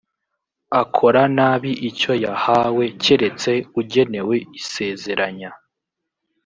[0.81, 5.51] akora nabi icyo yahawe keretse ugenewe isezeranya